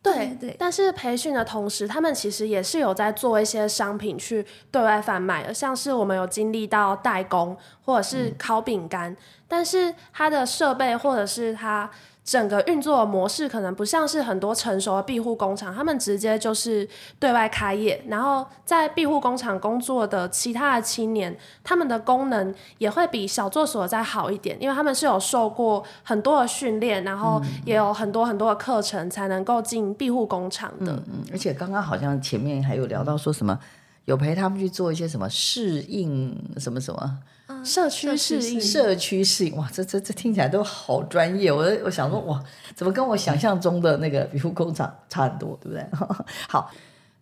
[0.01, 9.15] 对对，但是培训的同时，他们其实也是有在做一些商品去对外贩卖的，像是我们有经历到代工或者是烤饼干，
[9.47, 11.89] 但是它的设备或者是它。
[12.25, 16.85] 整个运作的模式可能不像是很多成熟的庇护工厂，他们直接就是
[17.19, 30.91] 对外开业，然后在庇护工厂工作的其他的青年，他们的功能也会比小作所再好一点，因为他们是有受过很多的训练，然后也有很多很多的课程才能够进庇护工厂的。
[31.07, 33.59] 嗯，而且刚刚好像前面还有聊到说什么。
[34.05, 37.17] 有陪他们去做一些什么适应什么什么
[37.63, 39.55] 社区适应，社区适应。
[39.55, 41.51] 哇，这这这听起来都好专业。
[41.51, 42.43] 我我想说，哇，
[42.75, 45.85] 怎么跟我想象中的那个皮肤工厂差很多，对不对？
[46.49, 46.71] 好。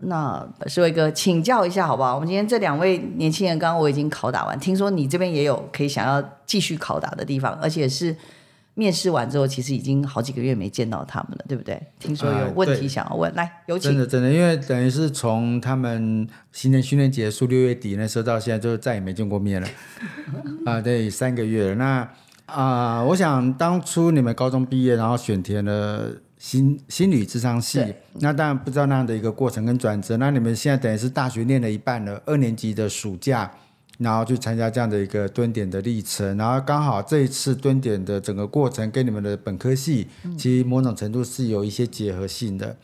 [0.06, 2.16] 那石伟哥，请教一下好不好？
[2.16, 8.14] 我们今天这两位年轻人，刚刚我已经拷打完，听说你这边也有可以想要继续拷打的地方，而且是
[8.76, 11.82] 面试完之后，其实已经好几个月没见到他们了，对不对？
[12.00, 13.92] 听说有问题想要问，来有请。
[13.92, 19.68] 真的真的，因为等于是从他们新年训练结束六月底那时候到现在，就再也没见过面了
[20.66, 21.76] 啊，对，三个月了。
[21.76, 22.10] 那
[22.46, 26.12] 啊，我想当初你们高中毕业，然后选填了。
[26.44, 27.82] 心心理智商系，
[28.20, 30.18] 那当然不知道那样的一个过程跟转折。
[30.18, 33.50] 那你们现在等于是大学念了一半了，二年级的暑假，
[34.00, 42.76] 然后去参加这样的一个蹲点的历程，然后刚好这一次蹲点的整个过程跟你们的本科系，其实某种程度是有一些结合性的。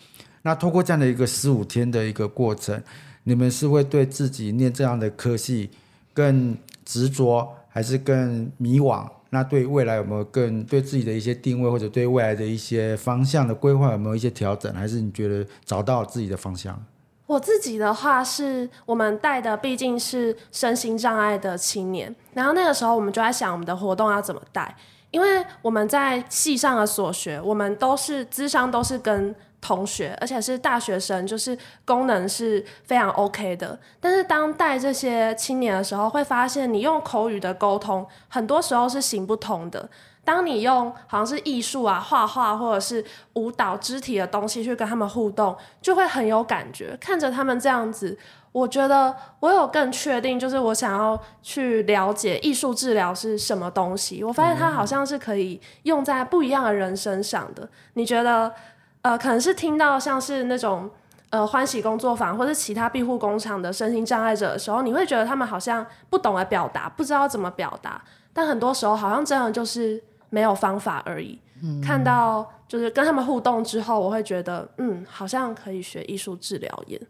[0.43, 2.81] 那通过这样的一个十五天的一个过程，
[3.23, 5.69] 你们是会对自己念这样的科系
[6.13, 9.05] 更执着，还是更迷惘？
[9.31, 14.73] 那对未来有没有更对自己的一些定位，或者对未来的一些方向的规划有没有一些调整？
[14.73, 16.81] 还是你觉得找到自己的方向？
[17.29, 24.75] 我自己的话是，我们带的毕竟是身心障碍的青年，然后那个时候我们就在想我们的活动要怎么带，
[25.11, 29.35] 因为我们在系上的所学，我们都是智商都是跟。
[29.61, 33.77] 同学，而且是大学生，就是功能是非常 OK 的。
[33.99, 39.89] 但是当带这些青年的时候，会发现你用口语的沟通，很多时候是行不通的。
[40.29, 46.95] 当你用好像是艺术啊、画画或者是舞蹈、肢体的东西去跟他们互动，就会很有感觉。
[47.01, 48.15] 看着他们这样子，
[48.51, 54.23] 我觉得我有更确定，就是我想要去了解艺术治疗是什么东西。
[54.23, 57.67] 我发现它好像是可以用在不一样的人身上的。
[57.93, 58.53] 你觉得？
[59.01, 60.87] 呃，可能是听到像是那种
[61.29, 68.01] 呃欢喜工作坊或者其他庇护工厂的身心障碍者的时候，你会觉得他们好像不懂得表达，不知道怎么表达。
[68.33, 71.39] 但很多时候好像真的就是没有方法而已。
[71.83, 77.01] 看到就是跟他们互动之后，我会觉得嗯，好像可以学艺术治疗耶，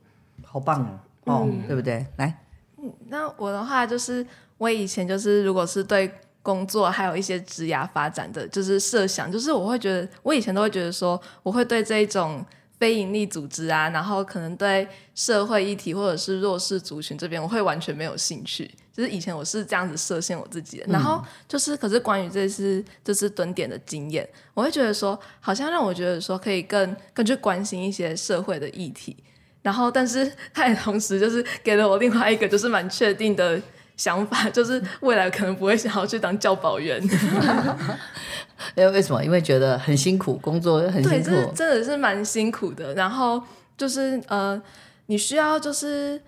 [0.44, 2.06] 好棒哦，对不对？
[2.18, 2.40] 来，
[2.78, 4.26] 嗯，那我的话就是
[4.58, 6.12] 我以前就是如果是对。
[6.42, 12.44] 工作还有一些职涯发展的就是设想，就是我会觉得，我以前都会觉得说，我会对这一种
[12.80, 18.70] 非营利组织啊，然后可能对社会议题或者是弱势族群这边，我会完全没有兴趣。
[18.92, 29.15] 就是以前我是这样子设限我自己的，然后就是，可是关于这次这次蹲点的经验，我会觉得说，好像让我觉得说可以更更去关心一些社会的议题，
[29.62, 33.62] 然后，但是 它也同时就是给了我另外一个就是蛮确定的。
[34.00, 37.04] 想法 就是未来可能不会想要去当教保员，
[38.74, 39.22] 因为为什么？
[39.22, 42.94] 因为觉得很辛苦，工作很辛苦，真的是蛮辛苦的。
[42.94, 43.44] 然后
[43.78, 44.60] 就是呃，
[45.08, 46.22] 你需要就是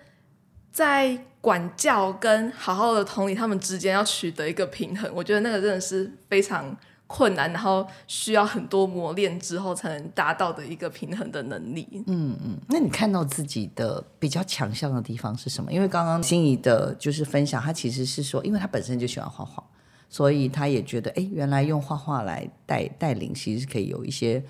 [0.70, 5.10] 在管教跟好好的同理他们之间要取得一个平衡。
[5.14, 6.76] 我觉得那个真的是非常。
[7.12, 11.86] 困难，然后需要很多磨练之后才能达到的一个平衡的能力。
[12.06, 15.70] 嗯嗯，那你看到自己的比较强项的地方是什么？
[15.70, 19.62] 因为刚刚心仪的就是分享，他其实是说，因为他本身就喜欢画画，
[20.08, 24.42] 所以他也觉得，哎，原来用画画来带带领，其实是可以有一些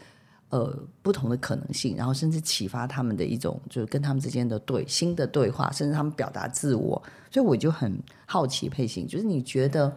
[0.51, 0.73] 呃
[1.03, 7.03] 不同的可能性，然后甚至启发他们的一种，就是跟他们之间的对新的对话，甚至他们表达自我。
[7.29, 9.93] 所以我就很好奇，佩欣，就是你觉得？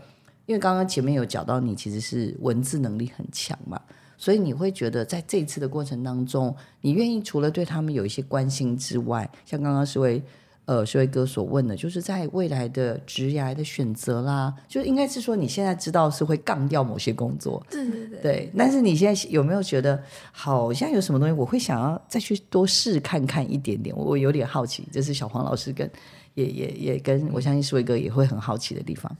[0.45, 3.81] 因为刚刚前面有讲到你其实是文字能力很强嘛，
[4.17, 10.21] 所以你会觉得在这一次的过程当中，你愿意除了对他们有一些关心之外，像刚刚是位
[10.65, 23.95] 呃是位哥所问的，就是在未来的职涯的选择啦，就应该是说你现在知道是会杠掉某些工作，对对对，对，但是你现在有没有觉得好像有什么东西我会想要再去多试看看一点点？
[23.95, 25.89] 我有点好奇，这是小黄老师跟
[26.33, 29.15] 也也也跟我相信是位哥也会很好奇的地方。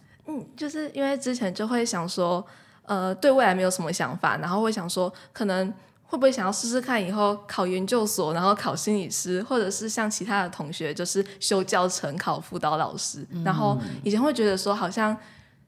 [0.55, 2.45] 就是因为之前就会想说，
[2.83, 5.67] 呃，对未来没有什么想法，然后会想说，可能
[6.03, 13.25] 会不会想要试试看以后考研究所，然后考心理师，或者是像其他的同学，就是修教程、考辅导老师。
[13.43, 15.15] 然后以前会觉得说，好像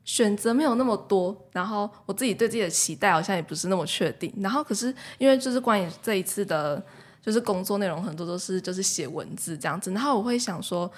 [0.06, 4.34] 选择没有那么多，然后我自己对自己的期待好像也不是那么确定。
[4.38, 6.82] 然后可是因为就是关于这一次的，
[7.22, 10.92] 就是工作内容很多都是就是写文字这样子，然后我会想说。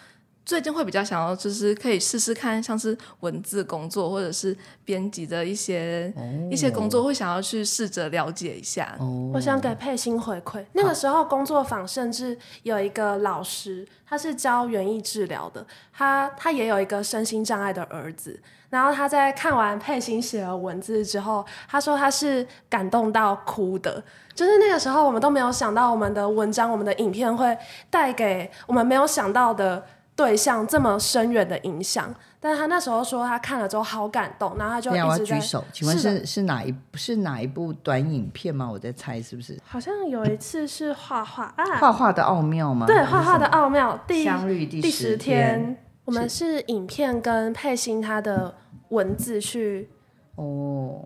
[0.49, 6.11] 最近会比较想要，就是可以试试看，像是文字工作或者是编辑的一些
[6.49, 8.97] 一些工作，会想要去试着了解一下。
[9.31, 15.63] 我想给佩欣回馈，那个时候工作坊甚至有一个老师，他是教园艺治疗的，
[15.93, 24.03] 他他也有一个身心障碍的儿子，然后他在看完佩欣写了文字之后，他说他是感动到哭的，
[24.33, 27.55] 就是那个时候我们都没有想到我们的文章、我们的影片会
[27.91, 29.85] 带给我们没有想到的。
[30.19, 32.13] 对象这么深远的影响。
[32.41, 38.69] 但是他那时候说他看了之后好感动，然后他就一直在举手，请问是是是哪一是哪一部短影片吗？
[38.71, 42.85] 我在猜是不是好像有一次是画画啊，画画的奥妙吗？
[42.85, 48.55] 对，画画的奥妙第相遇第第十十天天，我们是影片跟佩欣他的
[48.89, 49.89] 文字去
[50.35, 51.05] 哦，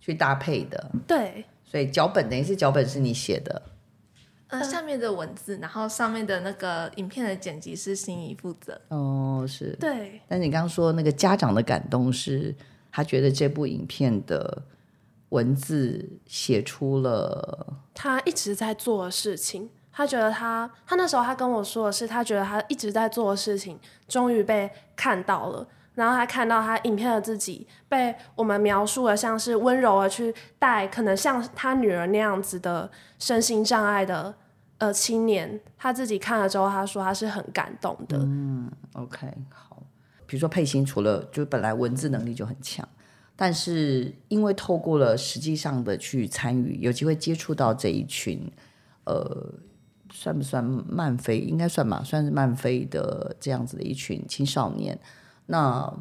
[0.00, 3.60] 去搭配的，对所以脚本等于是脚本是你写的，
[4.48, 8.80] 呃，下面的文字，然后上面的那个影片的剪辑是心仪负责。
[8.88, 9.76] 哦，是。
[9.78, 12.54] 对但你刚刚说那个家长的感动是，
[12.90, 14.62] 他觉得这部影片的
[15.28, 19.70] 文字写出了，他一直在做的事情。
[19.92, 23.76] 他觉得他，他那时候他跟我说的是，他觉得他一直在做的事情
[24.06, 25.66] 终于被看到了，
[25.98, 32.88] 然后他看到他影片的自己被我们描述的像是温柔的去带，可能像他女儿那样子的
[33.18, 34.32] 身心障碍的
[34.78, 38.16] 呃青年，他自己看了之后，他说他是很感动的。
[38.16, 39.82] 嗯 OK，好。
[40.24, 42.88] 比如说佩欣，除了就本来文字能力就很强，
[43.34, 48.48] 但是因为透过了实际上的去参与，有机会接触到这一群，
[49.04, 49.52] 呃，
[50.12, 51.40] 算不算漫飞？
[51.40, 54.96] 应该算吧，算是漫飞的这样子的一群青少年。
[55.50, 55.92] 那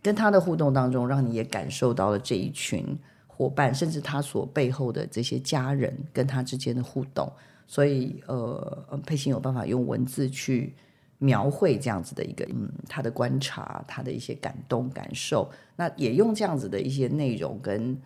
[0.00, 7.30] 跟他的互动当中，让你也感受到了这一群伙伴，甚至他所背后的这些家人跟他之间的互动。
[7.66, 10.74] 所以，呃，佩欣有办法用文字去
[11.18, 18.00] 描绘这样子的一个，嗯，他的观察，他的一些感动感受，那也用这样子的一些内容跟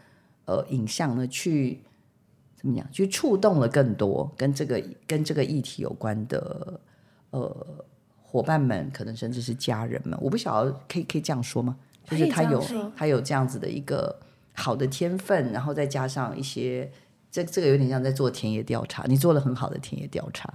[0.47, 1.81] 呃影像呢，去
[2.57, 6.81] 怎么讲，去触动了更多跟这个跟这个议题有关的
[7.31, 7.85] 呃
[8.35, 11.77] 伙伴们，可能甚至是家人们，我不晓得可以可以这样说吗？
[12.05, 12.61] 就是他有
[12.97, 14.19] 他有这样子的一个
[14.55, 16.91] 好的天分，然后再加上一些。
[17.31, 20.53] 这这个有点像在做田野调查，你做了很好的田野调查，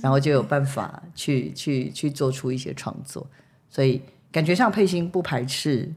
[0.00, 3.24] 然后就有办法去去去做出一些创作，
[3.68, 4.00] 所以
[4.30, 5.92] 感觉上佩欣不排斥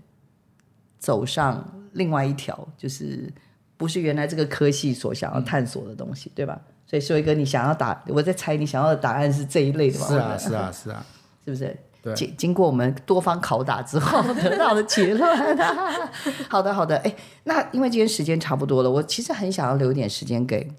[0.98, 1.64] 走上
[1.94, 3.32] 另外一条，就是
[3.78, 6.60] 不是原来这个科系所想要探索的东西，对吧？
[6.88, 10.08] 所以硕一哥，你想要答，我在猜你想要的答案是这一类的吗？
[10.08, 11.06] 是啊，是啊，是啊，
[11.44, 11.78] 是不是？
[12.02, 15.58] 对经经过我们多方拷打之后得到的结论。
[16.48, 16.96] 好的，好的。
[17.00, 17.14] 哎，
[17.44, 20.72] 那因为今天时间差不多了，我其实很想要留一点时间给，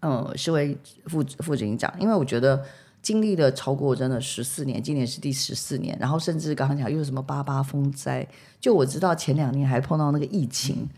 [0.00, 2.64] 嗯，市委副副警长，因为我觉得
[3.02, 8.26] 经历了超过真的十四年，今年是第十四年，然后甚至刚刚讲又有什么八八风灾，
[8.60, 10.88] 就我知道前两年还碰到那个疫情，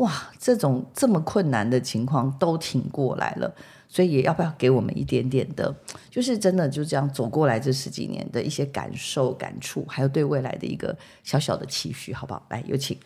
[0.00, 3.54] 哇，这种这么困难的情况都挺过来了。
[3.92, 5.74] 所以也要不要给我们一点点的，
[6.08, 12.40] 就是真的就这样走过来这十几年的一些感受、感触，还有对未来的一个小小的期许，好不好？
[12.50, 12.96] 来，有请。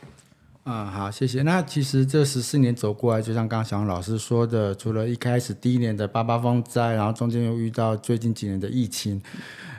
[0.64, 1.40] 嗯，好，谢谢。
[1.40, 9.22] 那其实这十四年走过来，就像刚刚小王老师说的，除了一开始第一年的八八风灾，然后中间又遇到最近几年的疫情，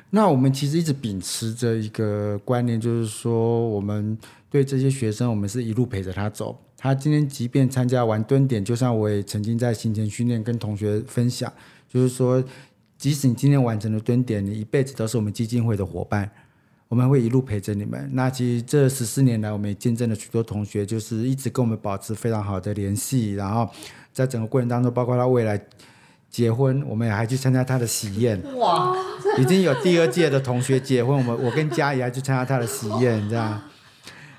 [0.09, 4.17] 那我们其实一直秉持着一个观念，就是说，我们
[4.49, 6.59] 对这些学生，我们是一路陪着他走。
[6.85, 11.51] 他今天即便参加完蹲点，就像我也曾经在行前训练跟同学分享，
[11.91, 12.43] 就是说，
[12.95, 16.29] 即使你今天完成了蹲点，你一辈子都是我们基金会的伙伴。
[16.87, 18.07] 我们会一路陪着你们。
[18.13, 23.33] 那其实这十四年来，我们也见证了许多同学，就是一直跟我们保持非常好的联系。
[23.33, 23.67] 然后
[24.13, 25.59] 在整个过程当中，包括他未来
[26.29, 28.39] 结婚，我们也还去参加他的喜宴。
[28.57, 28.95] 哇，
[29.39, 33.59] 已经有第二届的同学结婚，我们我跟嘉怡还去参加他的喜宴，这样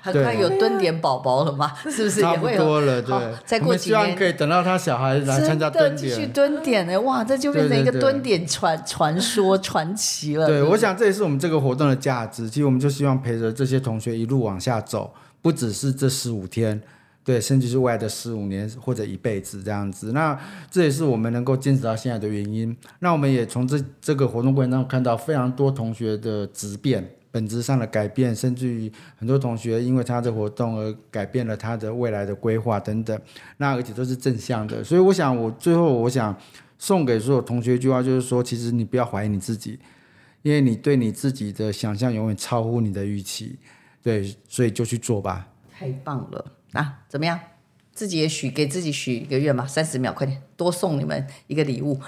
[0.06, 1.72] 很快有蹲点宝宝了嘛？
[1.90, 2.64] 是不是差不也会有？
[2.64, 3.02] 多了。
[3.02, 6.26] 对，再过几年希望可以等到他小孩来参加蹲继续。
[6.28, 7.00] 蹲点呢？
[7.00, 10.46] 哇，这就变成一个蹲点传 传说传奇了。
[10.46, 12.48] 对，不我想这也是我们这个活动的价值。
[12.48, 16.80] 其实我们就希望陪着这些同学一路往下走，不只是这十五天，
[17.24, 20.12] 对，甚至是未来的十五年或者一辈子这样子。
[20.12, 20.38] 那
[20.70, 22.76] 这也是我们能够坚持到现在的原因。
[23.00, 27.15] 那我们也从这这个活动过程当中看到非常多同学的质变。
[27.36, 33.20] 本质上的改变，甚至于很多同学因为他的活动而改变了他的未来的规划等等，
[33.58, 34.82] 那而且都是正向的。
[34.82, 36.34] 所以我想，我最后我想
[36.78, 39.78] 送给所有同学一句话，就是说，其实你不要怀疑你自己，
[40.40, 43.58] 因为你对你自己的想象永远超乎你的预期，
[44.02, 45.46] 对，所以就去做吧。
[45.70, 47.00] 太棒了啊！
[47.06, 47.38] 怎么样？
[47.92, 52.00] 自己也许给自己许一个愿吧，三十秒，快点，多送你们一个礼物，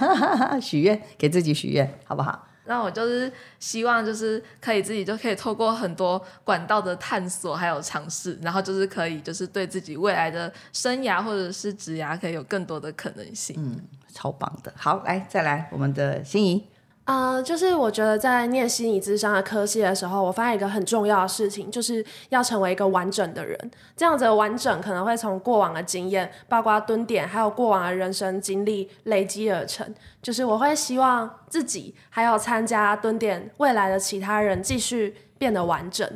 [0.62, 2.46] 许愿，给自己许愿，好不好？
[2.66, 13.56] 那我就是希望，就是可以自己就可以透过很多管道的探索还有尝试，然后就是可以就是对自己未来的生涯或者是职涯可以有更多的可能性。
[13.58, 13.80] 嗯
[14.12, 14.72] 超棒的。
[14.76, 16.68] 好，来再来我们的心仪，
[17.10, 23.70] 呃，就是我觉得在念心理智商的科系的时候，我发现一个很重要的事情，就是要成为一个完整的人。
[23.96, 29.92] 这样子的完整可能会从过往的经验，包括蹲点，还有过往的人生经历累积而成。
[30.22, 36.08] 就是我会希望自己还有参加蹲点未来的其他人继续变得完整。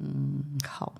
[0.00, 0.92] 嗯，好。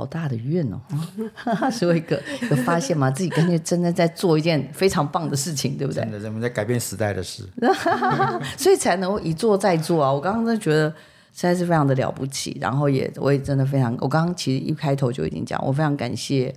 [0.00, 0.80] 好大的愿哦！
[1.70, 2.18] 所以个
[2.50, 3.10] 有发现吗？
[3.10, 6.02] 自己感觉真的在做一件非常棒的事情，对不对？
[6.02, 7.44] 真的，人们在改变时代的事，
[8.56, 10.10] 所以才能够一做再做啊！
[10.10, 10.88] 我刚刚真的觉得
[11.34, 16.54] 实在是非常的了不起，然后也我也真的非常，我刚刚其实一开头就已经讲，我非常感谢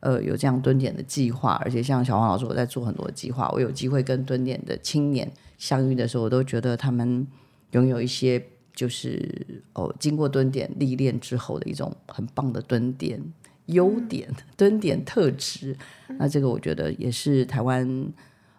[0.00, 7.26] 呃有这样蹲点的计划，而且像小黄老师我在做很多计划，我有机会跟蹲点的青年相遇的时候，我都觉得他们
[7.70, 8.44] 拥有一些。
[8.74, 13.22] 就是哦，经过蹲点历练之后的一种很棒的蹲点
[13.66, 15.76] 优点、 蹲点特质。
[16.18, 17.88] 那这个我觉得也是台湾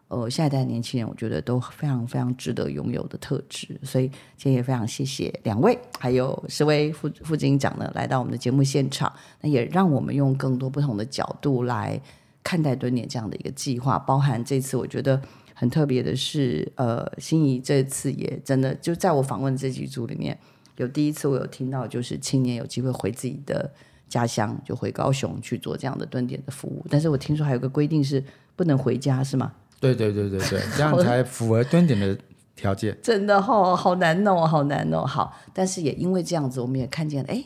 [0.08, 3.78] 呃下一代年轻人，我觉得都非常非常值得拥有的特质。
[3.84, 4.08] 所以
[4.38, 9.12] 今天也非常谢谢两位，还有十位副副警长呢，来到我们的节目现场。
[9.42, 12.02] 那也让我们用更多不同的角度来
[12.42, 15.22] 看待蹲点这样的一个计划，包含这次我觉得。
[15.58, 20.38] 很特别的是，呃，心仪这次也真的就在我访问这几组里面，
[20.76, 23.72] 有第一次我有听到，就是青年有机会回自己的
[24.10, 26.86] 家乡，就回高雄去做这样的蹲点的服务。
[26.90, 28.22] 但是我听说还有个规定是
[28.58, 29.54] 不能回家，是吗？
[29.80, 32.18] 对对对对对，这样才符合蹲点的
[32.54, 32.98] 条件。
[33.02, 35.06] 真的哦好难哦，好难哦。
[35.06, 37.42] 好，但是也因为这样子，我们也看见，哎，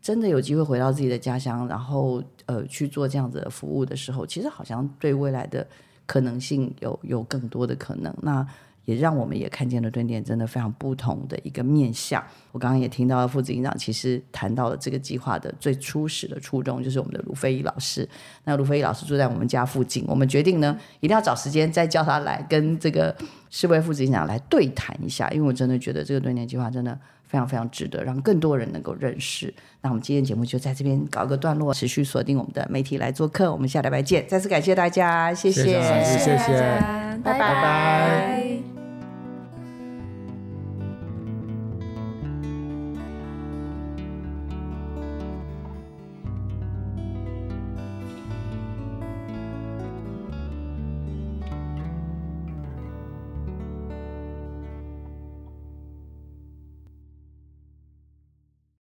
[0.00, 5.66] 真的有机会回到自己的家乡，然后呃去做这样子的服务的时候，其实好像对未来的。
[6.10, 8.44] 可能性有有更多的可能，那
[8.84, 12.20] 也让我们也看见了蹲点真的非常不同的一个面向。
[12.50, 18.08] 我刚刚也听到了副执行长其实谈到了这个计划的最初始的初衷，就是我们的卢飞义老师。
[18.42, 23.14] 那卢飞义老师住在我们家附近，我们决定呢一定要找时间再叫他来跟这个
[23.48, 26.98] 世卫副执行长来对谈一下，因为我真的觉得这个蹲点计划真的。
[27.30, 29.54] 非常非常值得让更多人能够认识。
[29.82, 33.52] 那我们今天节目就在这边搞个段落，持续锁定我们的媒体来做客。
[33.52, 36.60] 我们下礼拜见，再次感谢大家，谢谢，谢谢，
[37.22, 38.49] 拜拜。